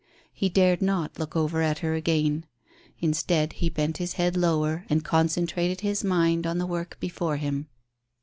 He 0.33 0.49
dared 0.49 0.81
not 0.81 1.19
look 1.19 1.35
over 1.35 1.61
at 1.61 1.77
her 1.85 1.93
again. 1.93 2.47
Instead, 3.01 3.53
he 3.53 3.69
bent 3.69 3.97
his 3.97 4.13
head 4.13 4.35
lower 4.35 4.83
and 4.89 5.05
concentrated 5.05 5.81
his, 5.81 6.03
mind 6.03 6.47
on 6.47 6.57
the 6.57 6.65
work 6.65 6.97
before 6.99 7.37
him. 7.37 7.67